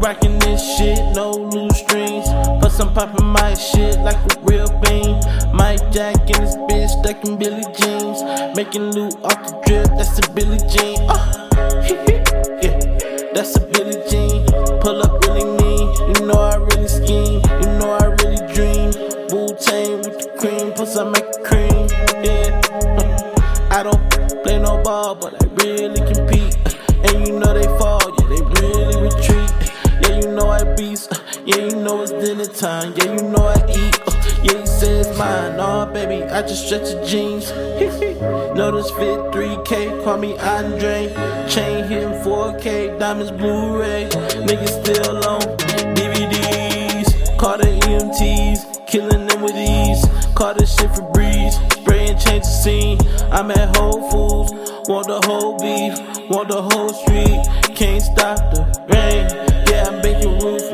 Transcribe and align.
rocking 0.00 0.38
this 0.38 0.62
shit, 0.76 0.98
no 1.14 1.30
loose 1.30 1.78
strings. 1.78 2.26
Plus, 2.60 2.78
I'm 2.80 2.92
popping 2.94 3.26
my 3.26 3.54
shit 3.54 3.98
like 4.00 4.16
a 4.16 4.40
real 4.40 4.68
bean. 4.80 5.20
Mike 5.52 5.90
Jack 5.92 6.16
and 6.30 6.46
this 6.46 6.56
bitch 6.68 6.88
stuck 7.00 7.24
in 7.24 7.38
Billy 7.38 7.64
Jeans. 7.78 8.22
Making 8.56 8.92
loot 8.92 9.14
off 9.24 9.40
the 9.46 9.62
drip, 9.66 9.86
that's 9.96 10.18
a 10.18 10.30
Billie 10.32 10.58
Jean. 10.68 10.98
Uh, 11.08 11.48
yeah, 12.62 13.32
that's 13.34 13.56
a 13.56 13.60
Billie 13.60 14.02
Jean. 14.08 14.46
Pull 14.80 15.02
up 15.02 15.24
really 15.26 15.44
mean, 15.44 15.86
you 16.14 16.26
know 16.26 16.40
I 16.40 16.56
really 16.56 16.88
scheme, 16.88 17.42
you 17.60 17.68
know 17.78 17.96
I 18.00 18.06
really 18.22 18.42
dream. 18.54 18.90
Wu 19.30 19.48
Tang 19.58 19.98
with 19.98 20.18
the 20.18 20.30
cream, 20.38 20.72
plus 20.72 20.96
I 20.96 21.04
make 21.10 21.30
cream. 21.44 21.88
Yeah, 22.22 22.60
I 23.70 23.82
don't 23.82 24.42
play 24.44 24.58
no 24.58 24.82
ball, 24.82 25.14
but 25.14 25.34
I 25.42 25.46
really 25.64 26.00
compete. 26.12 26.67
Time. 32.68 32.92
Yeah, 32.96 33.12
you 33.14 33.22
know 33.32 33.44
I 33.56 33.58
eat. 33.80 33.96
Uh, 34.06 34.12
yeah, 34.42 34.60
you 34.60 34.66
say 34.66 34.92
it's 35.00 35.18
mine. 35.18 35.56
Nah, 35.56 35.86
baby, 35.86 36.22
I 36.24 36.42
just 36.42 36.66
stretch 36.66 36.88
your 36.92 37.04
jeans. 37.04 37.50
Notice 38.58 38.90
fit 38.98 39.18
3K, 39.32 40.04
call 40.04 40.18
me 40.18 40.36
Andre. 40.38 40.98
Chain 41.48 41.84
hitting 41.88 42.16
4K, 42.26 42.98
diamonds 42.98 43.32
Blu-ray. 43.32 44.08
Niggas 44.48 44.74
still 44.80 45.16
on 45.32 45.40
DVDs. 45.96 47.08
Call 47.38 47.56
the 47.56 47.70
EMTs, 47.88 48.86
killing 48.86 49.26
them 49.28 49.40
with 49.42 49.56
ease. 49.56 50.04
Call 50.34 50.54
this 50.54 50.74
shit 50.76 50.90
for 50.94 51.06
breeze. 51.12 51.54
Spray 51.72 52.08
and 52.10 52.20
change 52.20 52.44
the 52.44 52.56
scene. 52.64 52.98
I'm 53.32 53.50
at 53.50 53.76
Whole 53.76 54.02
Foods, 54.10 54.52
want 54.88 55.06
the 55.06 55.20
whole 55.26 55.56
beef, 55.58 55.94
want 56.28 56.48
the 56.48 56.62
whole 56.68 56.92
street. 57.00 57.40
Can't 57.76 58.02
stop 58.02 58.38
the 58.52 58.62
rain. 58.92 59.24
Yeah, 59.68 59.88
I'm 59.88 60.02
making 60.02 60.38
roof. 60.40 60.67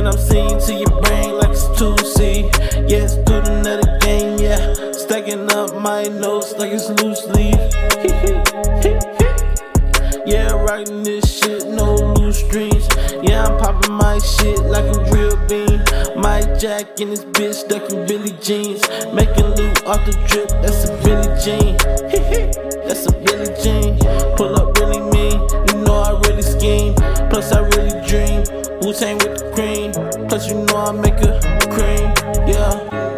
Then 0.00 0.06
I'm 0.06 0.18
seeing 0.18 0.58
to 0.58 0.72
your 0.72 0.88
brain 1.02 1.36
like 1.36 1.50
it's 1.50 1.68
2C. 1.76 2.48
Yeah, 2.88 3.06
student 3.06 3.66
of 3.66 3.82
the 3.82 3.98
game, 4.00 4.38
yeah. 4.40 4.72
Stacking 4.92 5.52
up 5.52 5.76
my 5.76 6.04
notes 6.04 6.54
like 6.54 6.72
it's 6.72 6.88
loose 7.02 7.26
leaf. 7.36 7.60
yeah, 10.26 10.52
writing 10.64 11.02
this 11.02 11.30
shit, 11.30 11.66
no 11.66 11.96
loose 12.16 12.38
streams. 12.38 12.88
Yeah, 13.22 13.44
I'm 13.44 13.58
popping 13.60 13.92
my 13.92 14.18
shit 14.20 14.60
like 14.60 14.86
a 14.88 15.04
real 15.12 15.36
bean. 15.44 15.84
My 16.16 16.40
Jack 16.56 16.98
in 16.98 17.10
this 17.10 17.26
bitch, 17.26 17.56
stacking 17.56 18.06
Billy 18.06 18.32
jeans. 18.40 18.80
Making 19.12 19.52
loot 19.52 19.84
off 19.84 20.02
the 20.06 20.16
drip, 20.24 20.48
that's 20.64 20.88
a 20.88 20.96
Billie 21.04 21.28
Jean. 21.44 21.76
that's 22.88 23.04
a 23.04 23.12
Billie 23.12 23.52
Jean. 23.62 23.98
Pull 24.38 24.56
up 24.56 24.74
really 24.78 25.02
mean, 25.12 25.36
you 25.68 25.76
know 25.84 26.00
I 26.00 26.16
really 26.24 26.40
scheme. 26.40 26.94
Plus, 27.28 27.52
I 27.52 27.60
really 27.76 28.00
dream. 28.08 28.40
Wu 28.80 28.94
Tang 28.94 29.18
with 29.18 29.38
the 29.38 29.52
cream. 29.54 29.69
Plus, 30.30 30.46
you 30.46 30.54
know 30.54 30.76
I 30.76 30.92
make 30.92 31.20
a 31.22 31.40
cream. 31.72 32.14
Yeah. 32.46 32.90
Yeah. 32.92 33.09